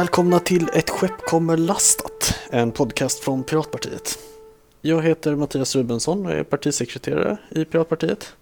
[0.00, 4.18] Välkomna till Ett skepp kommer lastat, en podcast från Piratpartiet.
[4.80, 8.32] Jag heter Mattias Rubensson och är partisekreterare i Piratpartiet.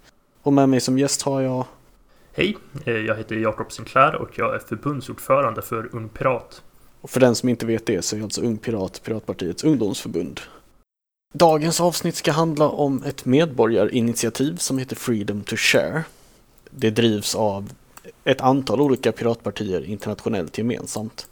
[0.43, 1.65] Och med mig som gäst har jag...
[2.33, 6.63] Hej, eh, jag heter Jakob Sinclair och jag är förbundsordförande för Ung Pirat.
[7.01, 10.41] Och för den som inte vet det så är alltså Ung Pirat Piratpartiets ungdomsförbund.
[11.35, 16.03] Dagens avsnitt ska handla om ett medborgarinitiativ som heter Freedom to Share.
[16.71, 17.73] Det drivs av
[18.25, 21.29] ett antal olika piratpartier internationellt gemensamt.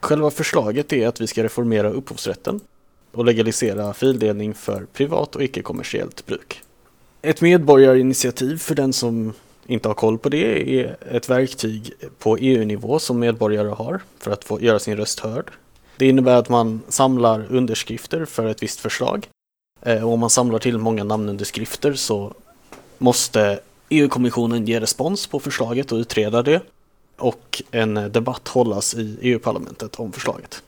[0.00, 2.60] Själva förslaget är att vi ska reformera upphovsrätten
[3.12, 6.62] och legalisera fildelning för privat och icke-kommersiellt bruk.
[7.22, 9.32] Ett medborgarinitiativ för den som
[9.66, 14.44] inte har koll på det är ett verktyg på EU-nivå som medborgare har för att
[14.44, 15.50] få göra sin röst hörd.
[15.96, 19.28] Det innebär att man samlar underskrifter för ett visst förslag.
[19.82, 22.34] Eh, och om man samlar till många namnunderskrifter så
[22.98, 26.60] måste EU-kommissionen ge respons på förslaget och utreda det
[27.18, 30.62] och en debatt hållas i EU-parlamentet om förslaget.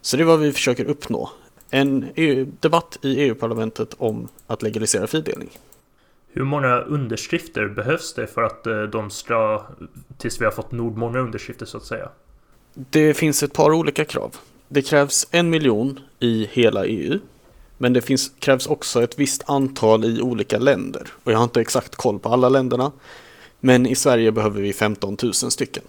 [0.00, 1.30] Så det är vad vi försöker uppnå.
[1.70, 5.50] En EU debatt i EU-parlamentet om att legalisera fildelning.
[6.32, 9.66] Hur många underskrifter behövs det för att eh, de ska,
[10.18, 12.08] tills vi har fått nog många underskrifter så att säga?
[12.74, 14.36] Det finns ett par olika krav.
[14.68, 17.18] Det krävs en miljon i hela EU.
[17.78, 21.08] Men det finns, krävs också ett visst antal i olika länder.
[21.24, 22.92] Och jag har inte exakt koll på alla länderna.
[23.60, 25.82] Men i Sverige behöver vi 15 000 stycken.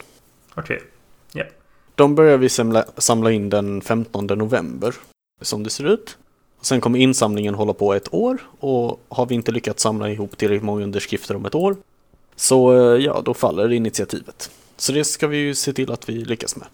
[0.55, 0.87] Okej, okay.
[1.33, 1.47] Yeah.
[1.95, 4.95] De börjar vi samla, samla in den 15 november,
[5.41, 6.17] som det ser ut.
[6.61, 10.63] Sen kommer insamlingen hålla på ett år och har vi inte lyckats samla ihop tillräckligt
[10.63, 11.75] många underskrifter om ett år
[12.35, 14.51] så eh, ja, då faller initiativet.
[14.77, 16.67] Så det ska vi ju se till att vi lyckas med.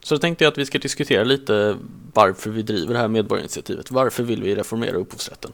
[0.00, 1.78] Så då tänkte jag att vi ska diskutera lite
[2.14, 3.90] varför vi driver det här medborgarinitiativet.
[3.90, 5.52] Varför vill vi reformera upphovsrätten?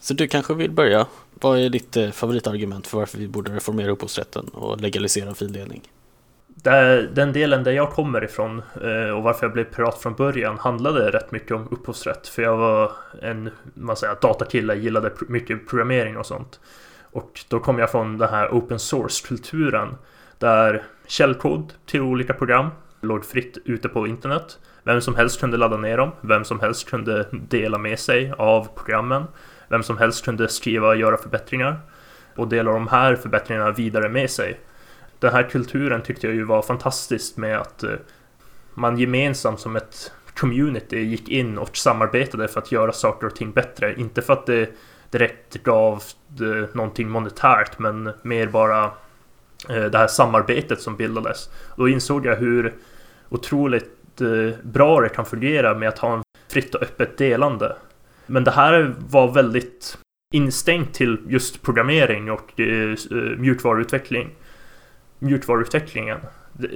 [0.00, 1.06] Så du kanske vill börja?
[1.34, 5.82] Vad är ditt eh, favoritargument för varför vi borde reformera upphovsrätten och legalisera fildelning?
[7.12, 11.10] Den delen där jag kommer ifrån eh, och varför jag blev pirat från början handlade
[11.10, 12.28] rätt mycket om upphovsrätt.
[12.28, 12.92] För jag var
[13.22, 16.60] en man säger, datakille, gillade mycket programmering och sånt.
[17.02, 19.94] Och då kom jag från den här open source-kulturen
[20.38, 22.68] där källkod till olika program
[23.00, 24.58] låg fritt ute på internet.
[24.82, 28.68] Vem som helst kunde ladda ner dem, vem som helst kunde dela med sig av
[28.74, 29.24] programmen.
[29.68, 31.80] Vem som helst kunde skriva och göra förbättringar
[32.36, 34.60] och dela de här förbättringarna vidare med sig.
[35.18, 37.90] Den här kulturen tyckte jag ju var fantastisk med att eh,
[38.74, 43.52] man gemensamt som ett community gick in och samarbetade för att göra saker och ting
[43.52, 43.94] bättre.
[43.94, 44.70] Inte för att det
[45.10, 48.84] direkt gav det någonting monetärt men mer bara
[49.68, 51.50] eh, det här samarbetet som bildades.
[51.76, 52.74] Då insåg jag hur
[53.28, 53.94] otroligt
[54.62, 57.76] bra det kan fungera med att ha en fritt och öppet delande.
[58.28, 59.98] Men det här var väldigt
[60.34, 64.30] instängt till just programmering och eh, eh, mjukvaruutveckling
[65.18, 66.18] mjukvaruutvecklingen.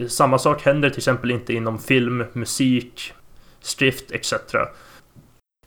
[0.09, 3.13] Samma sak händer till exempel inte inom film, musik,
[3.61, 4.35] skrift etc.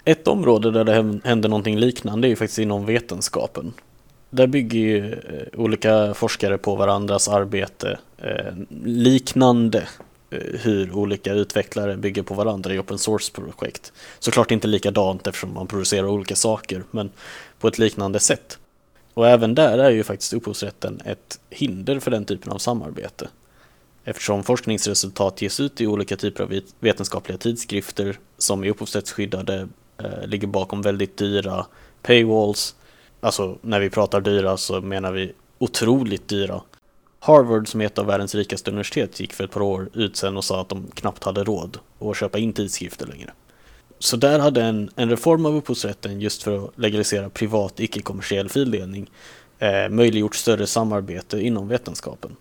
[0.06, 3.74] Ett område där det händer någonting liknande är ju faktiskt inom vetenskapen.
[4.30, 8.54] Där bygger ju eh, olika forskare på varandras arbete eh,
[8.84, 9.88] liknande
[10.36, 13.94] Eh, hur olika utvecklare bygger på varandra i open source-projekt.
[14.20, 17.12] Såklart inte likadant eftersom man producerar olika saker, men
[17.60, 18.60] på ett liknande sätt.
[19.14, 23.30] Och även där är ju faktiskt upphovsrätten ett hinder för den typen av samarbete.
[24.04, 30.48] Eftersom forskningsresultat ges ut i olika typer av vetenskapliga tidskrifter som är upphovsrättsskyddade eh, ligger
[30.48, 31.66] bakom väldigt dyra
[32.02, 32.76] paywalls.
[33.20, 36.62] Alltså när vi pratar dyra så menar vi otroligt dyra.
[37.26, 40.38] Harvard som är ett av världens rikaste universitet gick för ett par år ut sen
[40.38, 43.32] och sa att de knappt hade råd att köpa in tidskrifter längre.
[44.00, 49.12] Så där hade en, en reform av upphovsrätten just för att legalisera privat icke-kommersiell fildelning
[49.60, 52.36] eh, möjliggjort större samarbete inom vetenskapen.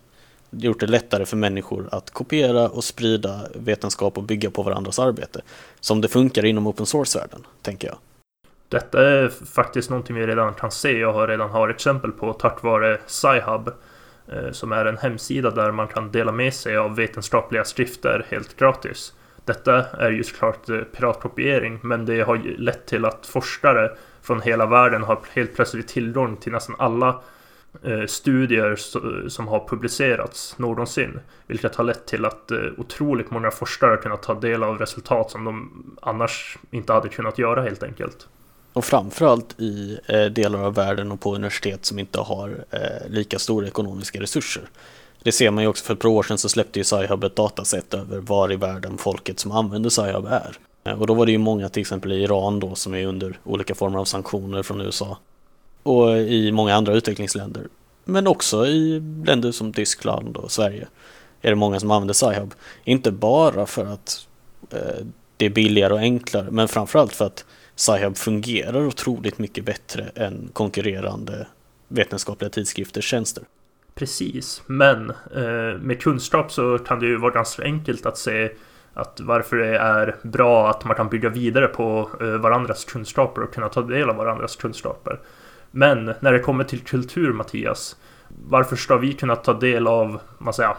[0.51, 4.99] Det gjort det lättare för människor att kopiera och sprida vetenskap och bygga på varandras
[4.99, 5.41] arbete.
[5.81, 7.97] Som det funkar inom open source-världen, tänker jag.
[8.69, 12.63] Detta är faktiskt någonting vi redan kan se och har redan har exempel på tack
[12.63, 13.71] vare SciHub.
[14.29, 18.57] Eh, som är en hemsida där man kan dela med sig av vetenskapliga skrifter helt
[18.57, 19.13] gratis.
[19.45, 23.91] Detta är ju såklart eh, piratkopiering, men det har lett till att forskare
[24.23, 27.23] från hela världen har helt plötsligt tillgång till nästan alla
[27.83, 28.77] eh, studier
[29.29, 31.21] som har publicerats någonsin.
[31.47, 35.71] Vilket har lett till att otroligt många forskare kunnat ta del av resultat som de
[36.03, 38.29] annars inte hade kunnat göra helt enkelt.
[38.75, 43.39] Och framförallt i eh, delar av världen och på universitet som inte har eh, lika
[43.39, 44.63] stora ekonomiska resurser.
[45.23, 47.37] Det ser man ju också för ett par år sedan så släppte ju SciHub ett
[47.37, 50.57] dataset över var i världen folket som använder SciHub är.
[50.85, 53.39] Eh, och då var det ju många till exempel i Iran då som är under
[53.45, 55.19] olika former av sanktioner från USA.
[55.83, 57.69] Och i många andra utvecklingsländer.
[58.05, 60.87] Men också i länder som Tyskland och Sverige.
[61.43, 62.55] är det många som använder Sci-Hub.
[62.85, 64.27] Inte bara för att
[64.71, 65.07] eh,
[65.37, 67.45] det är billigare och enklare, men framförallt för att
[67.77, 71.47] Sci-Hub fungerar otroligt mycket bättre än konkurrerande
[71.89, 73.45] vetenskapliga tidskrifters tjänster.
[73.95, 78.51] Precis, men eh, med kunskap så kan det ju vara ganska enkelt att se
[78.95, 83.55] att varför det är bra att man kan bygga vidare på eh, varandras kunskaper och
[83.55, 85.21] kunna ta del av varandras kunskaper.
[85.71, 87.97] Men när det kommer till kultur, Mattias,
[88.49, 90.75] varför ska vi kunna ta del av man säger,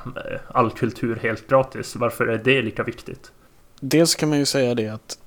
[0.48, 1.96] all kultur helt gratis?
[1.96, 3.32] Varför är det lika viktigt?
[3.80, 5.18] Dels kan man ju säga det att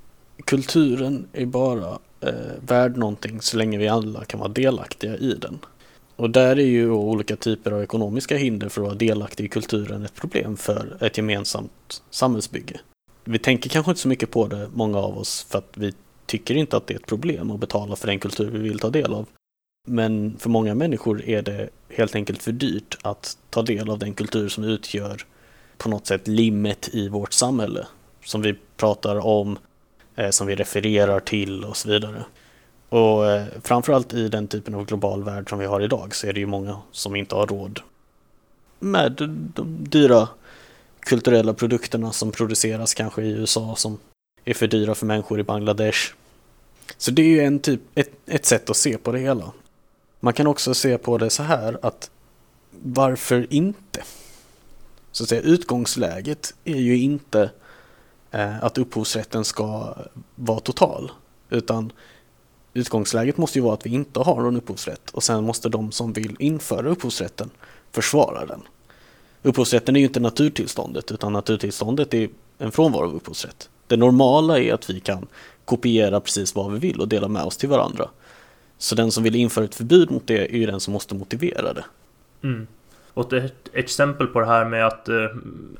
[0.45, 2.33] kulturen är bara eh,
[2.67, 5.59] värd någonting så länge vi alla kan vara delaktiga i den.
[6.17, 10.05] Och där är ju olika typer av ekonomiska hinder för att vara delaktig i kulturen
[10.05, 12.81] ett problem för ett gemensamt samhällsbygge.
[13.25, 15.93] Vi tänker kanske inte så mycket på det, många av oss, för att vi
[16.27, 18.91] tycker inte att det är ett problem att betala för den kultur vi vill ta
[18.91, 19.27] del av.
[19.87, 24.15] Men för många människor är det helt enkelt för dyrt att ta del av den
[24.15, 25.23] kultur som utgör
[25.77, 27.87] på något sätt limmet i vårt samhälle.
[28.25, 29.59] Som vi pratar om,
[30.19, 32.25] Eh, som vi refererar till och så vidare.
[32.89, 36.33] Och eh, framförallt i den typen av global värld som vi har idag så är
[36.33, 37.81] det ju många som inte har råd
[38.79, 39.13] med
[39.55, 40.29] de dyra
[41.01, 43.99] kulturella produkterna som produceras kanske i USA som
[44.45, 45.99] är för dyra för människor i Bangladesh.
[46.97, 49.53] Så det är ju en typ, ett, ett sätt att se på det hela.
[50.21, 52.11] Man kan också se på det så här att
[52.83, 54.03] varför inte?
[55.13, 57.51] Så att säga, utgångsläget är ju inte
[58.31, 59.95] Eh, att upphovsrätten ska
[60.35, 61.11] vara total.
[61.51, 61.93] Utan
[62.75, 66.13] utgångsläget måste ju vara att vi inte har någon upphovsrätt och sen måste de som
[66.13, 67.51] vill införa upphovsrätten
[67.93, 68.63] försvara den.
[69.43, 72.29] Upphovsrätten är ju inte naturtillståndet utan naturtillståndet är
[72.59, 73.69] en frånvaro av upphovsrätt.
[73.87, 75.27] Det normala är att vi kan
[75.65, 78.09] kopiera precis vad vi vill och dela med oss till varandra.
[78.79, 81.73] Så den som vill införa ett förbud mot det är ju den som måste motivera
[81.73, 81.85] det.
[82.43, 82.67] Mm.
[83.15, 85.27] Och ett exempel på det här med att eh,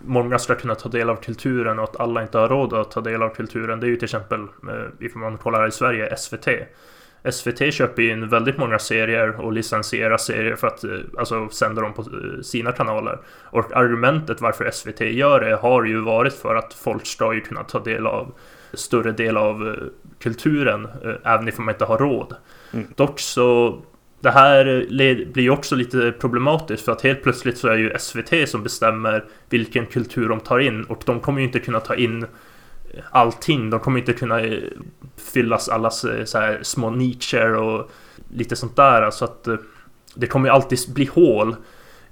[0.05, 3.01] många ska kunna ta del av kulturen och att alla inte har råd att ta
[3.01, 3.81] del av kulturen.
[3.81, 6.49] Det är ju till exempel, eh, ifall man kollar i Sverige, SVT.
[7.33, 11.93] SVT köper in väldigt många serier och licensierar serier för att eh, alltså, sända dem
[11.93, 13.19] på eh, sina kanaler.
[13.45, 17.65] Och argumentet varför SVT gör det har ju varit för att folk ska ju kunna
[17.65, 18.35] ta del av
[18.73, 19.75] större del av eh,
[20.19, 20.89] kulturen,
[21.25, 22.37] även ifall man inte har råd.
[22.73, 22.87] Mm.
[22.97, 23.81] Dock så
[24.21, 24.87] det här
[25.33, 29.25] blir ju också lite problematiskt för att helt plötsligt så är ju SVT som bestämmer
[29.49, 33.71] vilken kultur de tar in och de kommer ju inte kunna ta in eh, allting.
[33.71, 34.63] De kommer inte kunna eh,
[35.33, 37.91] fyllas alla eh, så här små nischer och
[38.29, 39.11] lite sånt där.
[39.11, 39.49] Så att
[40.15, 41.57] det kommer ju alltid bli hål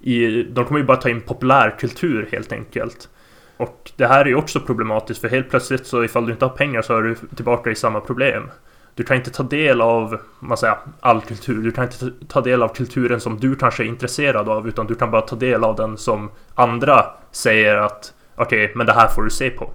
[0.00, 3.08] i, de kommer ju bara ta in populärkultur helt enkelt.
[3.56, 6.56] Och det här är ju också problematiskt för helt plötsligt så ifall du inte har
[6.56, 8.50] pengar så är du tillbaka i samma problem.
[8.96, 11.62] Du kan inte ta del av man säger, all kultur.
[11.62, 14.94] Du kan inte ta del av kulturen som du kanske är intresserad av utan du
[14.94, 19.08] kan bara ta del av den som andra säger att okej, okay, men det här
[19.08, 19.70] får du se på.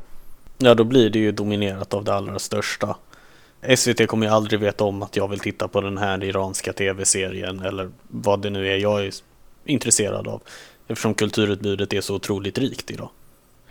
[0.58, 2.96] Ja, då blir det ju dominerat av det allra största.
[3.76, 7.60] SVT kommer ju aldrig veta om att jag vill titta på den här iranska tv-serien
[7.60, 9.14] eller vad det nu är jag är
[9.66, 10.42] intresserad av.
[10.88, 13.10] Eftersom kulturutbudet är så otroligt rikt idag.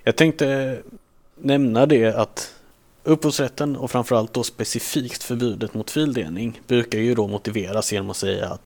[0.05, 0.79] Jag tänkte
[1.35, 2.55] nämna det att
[3.05, 8.49] upphovsrätten och framförallt då specifikt förbudet mot fildelning brukar ju då motiveras genom att säga
[8.49, 8.63] att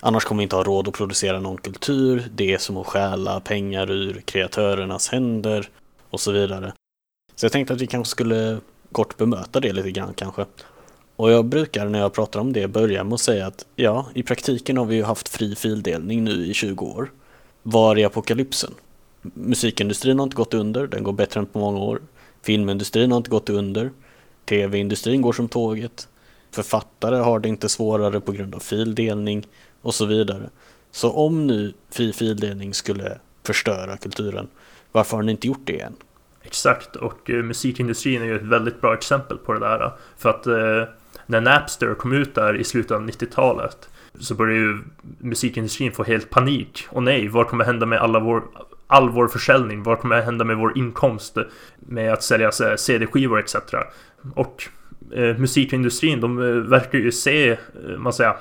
[0.00, 3.40] annars kommer vi inte ha råd att producera någon kultur, det är som att stjäla
[3.40, 5.68] pengar ur kreatörernas händer
[6.10, 6.72] och så vidare.
[7.34, 8.58] Så jag tänkte att vi kanske skulle
[8.92, 10.44] kort bemöta det lite grann kanske.
[11.16, 14.22] Och jag brukar när jag pratar om det börja med att säga att ja, i
[14.22, 17.10] praktiken har vi ju haft fri fildelning nu i 20 år.
[17.62, 18.74] Var är apokalypsen?
[19.22, 22.00] Musikindustrin har inte gått under, den går bättre än på många år.
[22.44, 23.90] Filmindustrin har inte gått under.
[24.44, 26.08] Tv-industrin går som tåget.
[26.50, 29.46] Författare har det inte svårare på grund av fildelning
[29.82, 30.50] och så vidare.
[30.90, 34.48] Så om nu fri fildelning skulle förstöra kulturen,
[34.92, 35.94] varför har ni inte gjort det än?
[36.42, 39.84] Exakt, och eh, musikindustrin är ju ett väldigt bra exempel på det där.
[39.84, 40.94] Eh, för att eh,
[41.26, 43.88] när Napster kom ut där i slutet av 90-talet
[44.20, 44.78] så började ju
[45.18, 46.86] musikindustrin få helt panik.
[46.90, 48.42] Och nej, vad kommer hända med alla vår,
[48.86, 49.82] all vår försäljning?
[49.82, 51.38] Vad kommer hända med vår inkomst
[51.78, 53.56] med att sälja CD-skivor etc.
[54.34, 54.68] Och
[55.14, 57.58] eh, musikindustrin, de eh, verkar ju se, eh,
[57.98, 58.34] man säger,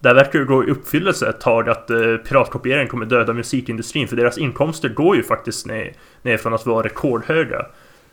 [0.00, 4.16] där verkar det gå i uppfyllelse ett tag att eh, piratkopiering kommer döda musikindustrin för
[4.16, 7.66] deras inkomster går ju faktiskt ner, ner från att vara rekordhöga.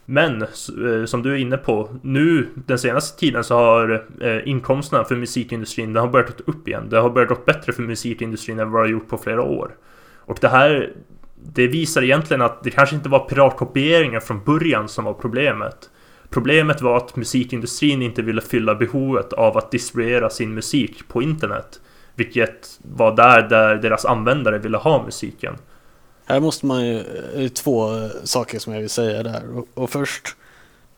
[0.06, 5.04] Men eh, som du är inne på, nu den senaste tiden så har eh, inkomsterna
[5.04, 6.90] för musikindustrin, det har börjat gå upp igen.
[6.90, 9.72] Det har börjat gå bättre för musikindustrin än vad det har gjort på flera år.
[10.18, 10.94] Och det här,
[11.44, 15.90] det visar egentligen att det kanske inte var piratkopieringen från början som var problemet.
[16.30, 21.82] Problemet var att musikindustrin inte ville fylla behovet av att distribuera sin musik på internet.
[22.16, 25.56] Vilket var där, där deras användare ville ha musiken.
[26.26, 27.04] Här måste man ju,
[27.36, 29.58] det är två eh, saker som jag vill säga där.
[29.58, 30.36] Och, och först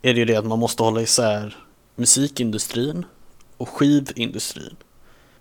[0.02, 1.58] är det ju det att man måste hålla isär
[1.96, 3.06] musikindustrin
[3.58, 4.76] och skivindustrin.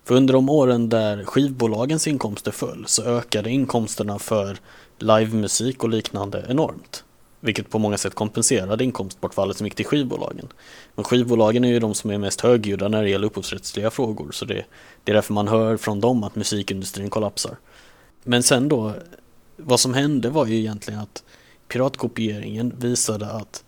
[0.04, 4.56] För under de åren där skivbolagens inkomster föll så ökade inkomsterna för
[5.02, 7.04] livemusik och liknande enormt.
[7.40, 10.48] Vilket på många sätt kompenserade inkomstbortfallet som gick till skivbolagen.
[10.94, 14.32] Men skivbolagen är ju de som är mest högljudda när det gäller upphovsrättsliga frågor.
[14.32, 14.64] Så det,
[15.04, 17.56] det är därför man hör från dem att musikindustrin kollapsar.
[18.22, 18.92] Men sen då,
[19.56, 21.24] vad som hände var ju egentligen att
[21.68, 23.64] piratkopieringen visade att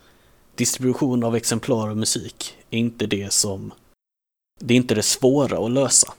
[0.54, 3.72] distribution av exemplar av musik är inte det som
[4.60, 6.14] det är inte det svåra att lösa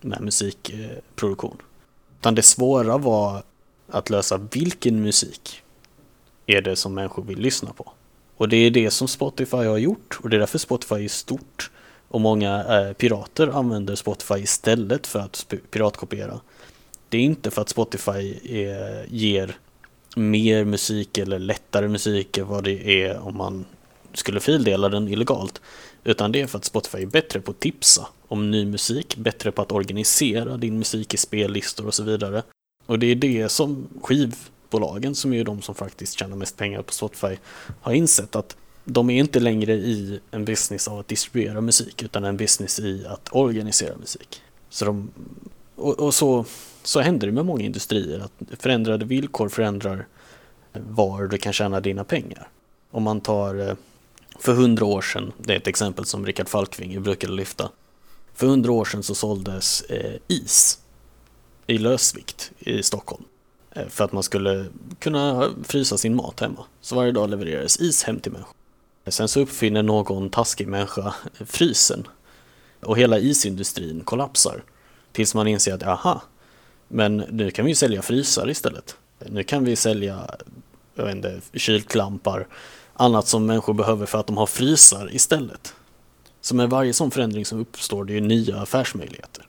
[0.00, 1.56] med musikproduktion.
[2.20, 3.42] Utan det svåra var
[3.88, 5.62] att lösa vilken musik
[6.46, 7.92] är det som människor vill lyssna på.
[8.36, 11.70] Och det är det som Spotify har gjort och det är därför Spotify är stort.
[12.08, 16.40] Och många eh, pirater använder Spotify istället för att piratkopiera.
[17.08, 19.56] Det är inte för att Spotify är, ger
[20.16, 23.64] mer musik eller lättare musik än vad det är om man
[24.12, 25.60] skulle fildela den illegalt.
[26.04, 29.52] Utan det är för att Spotify är bättre på att tipsa om ny musik, bättre
[29.52, 32.42] på att organisera din musik i spellistor och så vidare.
[32.86, 36.92] Och det är det som skivbolagen, som är de som faktiskt tjänar mest pengar på
[36.92, 37.36] Spotify,
[37.80, 42.24] har insett att de är inte längre i en business av att distribuera musik utan
[42.24, 44.42] en business i att organisera musik.
[44.70, 45.10] Så de,
[45.74, 46.44] och, och så,
[46.82, 50.06] så händer det med många industrier att förändrade villkor förändrar
[50.72, 52.48] eh, var du kan tjäna dina pengar.
[52.90, 53.74] Om man tar eh,
[54.38, 57.70] för hundra år sedan, det är ett exempel som Rickard Falkvinge brukade lyfta.
[58.34, 60.78] För hundra år sedan så såldes eh, is
[61.66, 63.24] i lösvikt i Stockholm.
[63.70, 64.66] Eh, för att man skulle
[64.98, 66.64] kunna frysa sin mat hemma.
[66.80, 68.54] Så varje dag levererades is hem till människor.
[69.06, 71.14] Sen så uppfinner någon taskig människa
[71.46, 72.08] frysen.
[72.80, 74.62] Och hela isindustrin kollapsar.
[75.12, 76.22] Tills man inser att aha,
[76.88, 78.96] men nu kan vi ju sälja frysar istället.
[79.18, 80.26] Nu kan vi sälja
[80.96, 82.46] jag vet inte, kylklampar,
[82.94, 85.74] annat som människor behöver för att de har frysar istället.
[86.40, 89.46] Så med varje sån förändring som uppstår det är nya affärsmöjligheter.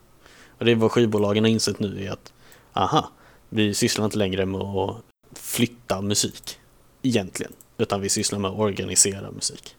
[0.57, 2.33] Och det är vad skivbolagen har insett nu är att
[2.73, 3.11] aha,
[3.49, 4.95] vi sysslar inte längre med att
[5.33, 6.59] flytta musik
[7.01, 9.75] egentligen, utan vi sysslar med att organisera musik.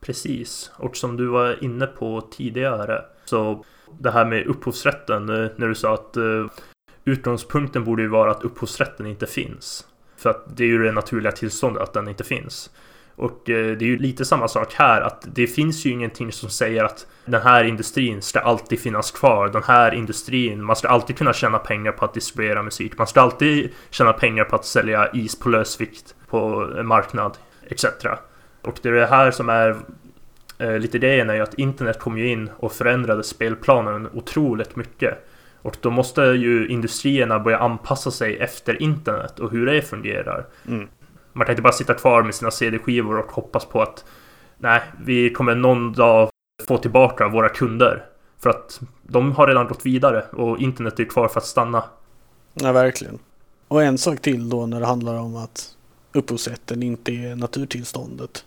[0.00, 3.64] Precis, och som du var inne på tidigare så
[3.98, 6.46] det här med upphovsrätten eh, när du sa att eh,
[7.04, 9.86] utgångspunkten borde ju vara att upphovsrätten inte finns.
[10.16, 12.70] För att det är ju det naturliga tillståndet att den inte finns.
[13.20, 16.50] Och eh, det är ju lite samma sak här att det finns ju ingenting som
[16.50, 19.48] säger att den här industrin ska alltid finnas kvar.
[19.48, 22.98] Den här industrin, man ska alltid kunna tjäna pengar på att distribuera musik.
[22.98, 27.84] Man ska alltid tjäna pengar på att sälja is på lösvikt på en marknad etc.
[28.62, 29.76] Och det är det här som är
[30.58, 35.26] eh, lite grejen är ju att internet kom ju in och förändrade spelplanen otroligt mycket.
[35.62, 40.46] Och då måste ju industrierna börja anpassa sig efter internet och hur det fungerar.
[40.68, 40.88] Mm.
[41.32, 44.04] Man kan inte bara sitta kvar med sina CD-skivor och hoppas på att
[44.58, 46.30] nej, vi kommer någon dag
[46.68, 48.04] få tillbaka våra kunder.
[48.38, 51.84] För att de har redan gått vidare och internet är kvar för att stanna.
[52.54, 53.18] Ja, verkligen.
[53.68, 55.76] Och en sak till då när det handlar om att
[56.12, 58.44] upphovsrätten inte är naturtillståndet.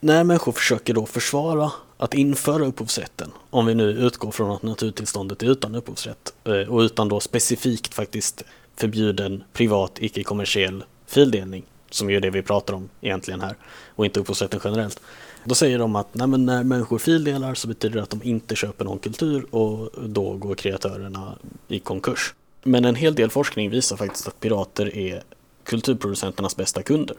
[0.00, 5.42] När människor försöker då försvara att införa upphovsrätten, om vi nu utgår från att naturtillståndet
[5.42, 8.42] är utan upphovsrätt eh, och utan då specifikt faktiskt
[8.76, 11.64] förbjuden privat icke-kommersiell fildelning,
[11.94, 13.56] som är det vi pratar om egentligen här
[13.94, 15.00] och inte upphovsrätten generellt.
[15.44, 18.56] Då säger de att nej, men när människor fildelar så betyder det att de inte
[18.56, 22.34] köper någon kultur och då går kreatörerna i konkurs.
[22.62, 25.22] Men en hel del forskning visar faktiskt att pirater är
[25.64, 27.16] kulturproducenternas bästa kunder.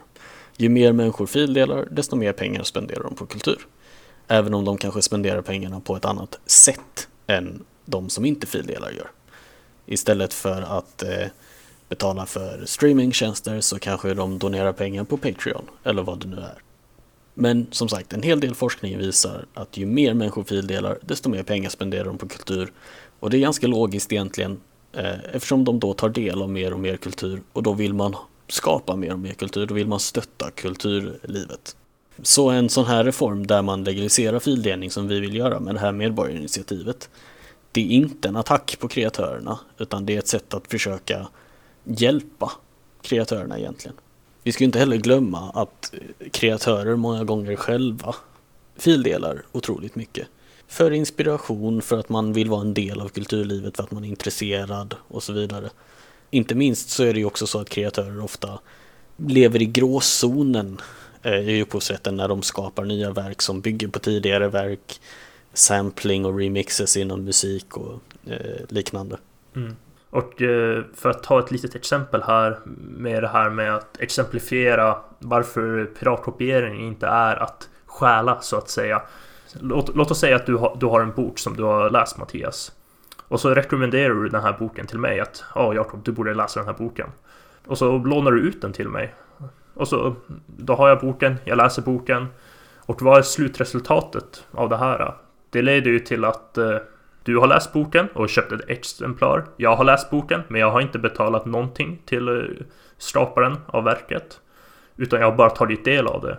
[0.58, 3.67] Ju mer människor fildelar, desto mer pengar spenderar de på kultur.
[4.27, 8.91] Även om de kanske spenderar pengarna på ett annat sätt än de som inte fildelar
[8.91, 9.12] gör.
[9.86, 11.27] Istället för att eh,
[11.89, 16.61] betalar för streamingtjänster så kanske de donerar pengar på Patreon eller vad det nu är.
[17.33, 21.43] Men som sagt, en hel del forskning visar att ju mer människor fildelar, desto mer
[21.43, 22.71] pengar spenderar de på kultur.
[23.19, 24.59] Och det är ganska logiskt egentligen,
[24.93, 28.15] eh, eftersom de då tar del av mer och mer kultur och då vill man
[28.47, 31.75] skapa mer och mer kultur, då vill man stötta kulturlivet.
[32.23, 35.79] Så en sån här reform där man legaliserar fildelning som vi vill göra med det
[35.79, 37.09] här medborgarinitiativet,
[37.71, 41.27] det är inte en attack på kreatörerna, utan det är ett sätt att försöka
[41.85, 42.51] hjälpa
[43.01, 43.95] kreatörerna egentligen.
[44.43, 45.93] Vi ska inte heller glömma att
[46.31, 48.15] kreatörer många gånger själva
[48.75, 50.27] fildelar otroligt mycket.
[50.67, 54.07] För inspiration, för att man vill vara en del av kulturlivet, för att man är
[54.07, 55.69] intresserad och så vidare.
[56.29, 58.59] Inte minst så är det ju också så att kreatörer ofta
[59.17, 60.81] lever i gråzonen
[61.21, 65.01] eh, i upphovsrätten när de skapar nya verk som bygger på tidigare verk,
[65.53, 69.17] sampling och remixes inom musik och eh, liknande.
[69.55, 69.75] Mm.
[70.15, 72.60] Och eh, för att ta ett litet exempel här
[72.98, 79.01] med det här med att exemplifiera varför piratkopiering inte är att stjäla så att säga.
[79.53, 82.17] Låt, låt oss säga att du har, du har en bok som du har läst
[82.17, 82.72] Mattias.
[83.27, 86.60] Och så rekommenderar du den här boken till mig att ja Jakob, du borde läsa
[86.60, 87.07] den här boken.
[87.65, 89.15] Och så lånar du ut den till mig.
[89.74, 92.27] Och så då har jag boken, jag läser boken.
[92.77, 95.13] Och vad är slutresultatet av det här?
[95.50, 96.77] Det leder ju till att eh,
[97.25, 99.46] du har läst boken och köpt ett exemplar.
[99.58, 102.65] Jag har läst boken, men jag har inte betalat någonting till eh,
[102.98, 104.39] skaparen av verket.
[104.98, 106.38] Utan jag har bara tagit del av det.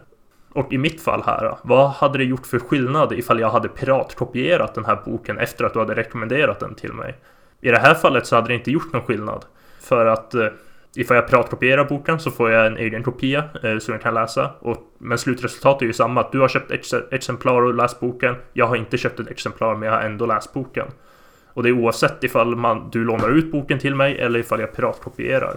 [0.53, 4.75] Och i mitt fall här, vad hade det gjort för skillnad ifall jag hade piratkopierat
[4.75, 7.15] den här boken efter att du hade rekommenderat den till mig?
[7.61, 9.45] I det här fallet så hade det inte gjort någon skillnad.
[9.81, 10.47] För att eh,
[10.99, 14.51] ifall jag piratkopierar boken så får jag en egen kopia eh, som jag kan läsa.
[14.59, 16.21] Och, men slutresultatet är ju samma.
[16.21, 18.35] Att du har köpt ett exemplar och läst boken.
[18.53, 20.87] Jag har inte köpt ett exemplar men jag har ändå läst boken.
[21.47, 24.77] Och det är oavsett ifall man, du lånar ut boken till mig eller ifall jag
[24.77, 25.57] piratkopierar.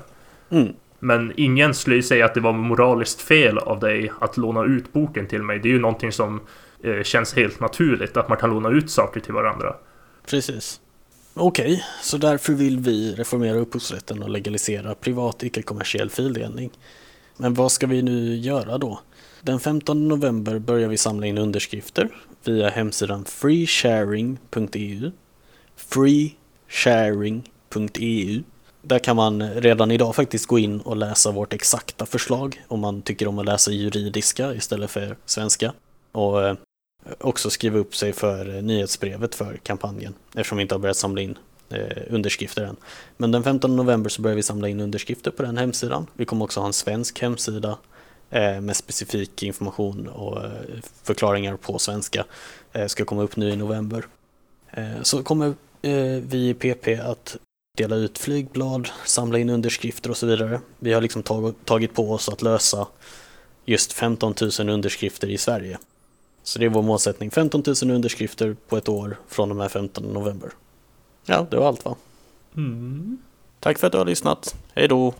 [0.49, 0.67] Mm.
[0.99, 4.93] Men ingen skulle ju säga att det var moraliskt fel av dig att låna ut
[4.93, 5.59] boken till mig.
[5.59, 6.41] Det är ju någonting som
[6.83, 9.75] eh, känns helt naturligt, att man kan låna ut saker till varandra.
[10.29, 10.81] Precis.
[11.41, 16.71] Okej, okay, så därför vill vi reformera upphovsrätten och legalisera privat icke-kommersiell fildelning.
[17.37, 18.99] Men vad ska vi nu göra då?
[19.41, 22.09] Den 15 november börjar vi samla in underskrifter
[22.43, 25.11] via hemsidan freesharing.eu
[25.75, 28.43] freesharing.eu
[28.81, 33.01] Där kan man redan idag faktiskt gå in och läsa vårt exakta förslag om man
[33.01, 35.73] tycker om att läsa juridiska istället för svenska.
[36.11, 36.55] Och eh,
[37.19, 41.21] också skriva upp sig för eh, nyhetsbrevet för kampanjen eftersom vi inte har börjat samla
[41.21, 41.37] in
[41.69, 42.75] eh, underskrifter än.
[43.17, 46.07] Men den 15 november så börjar vi samla in underskrifter på den hemsidan.
[46.13, 47.77] Vi kommer också ha en svensk hemsida
[48.29, 50.51] eh, med specifik information och eh,
[51.03, 52.25] förklaringar på svenska.
[52.73, 54.05] Eh, ska komma upp nu i november.
[54.71, 55.53] Eh, så kommer
[56.21, 57.37] vi i PP att
[57.77, 60.61] dela ut flygblad, samla in underskrifter och så vidare.
[60.79, 62.87] Vi har liksom tag tagit på oss att lösa
[63.65, 65.77] just 15 000 underskrifter i Sverige.
[66.43, 67.31] Så det är vår målsättning.
[67.31, 70.51] 15 000 underskrifter på ett år från och med 15 november.
[71.25, 71.95] Ja, det var allt va?
[72.55, 73.17] Mm.
[73.59, 74.55] Tack för att du har lyssnat.
[74.73, 75.13] Hej då!